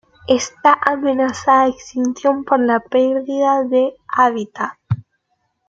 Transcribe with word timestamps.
Está 0.27 0.73
amenazada 0.81 1.65
de 1.65 1.69
extinción 1.73 2.43
por 2.43 2.59
la 2.59 2.79
perdida 2.79 3.63
de 3.63 3.93
hábitat. 4.07 4.73